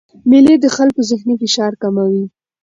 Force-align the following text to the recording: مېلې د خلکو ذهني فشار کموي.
مېلې 0.29 0.55
د 0.59 0.65
خلکو 0.75 1.01
ذهني 1.09 1.35
فشار 1.41 1.73
کموي. 1.81 2.25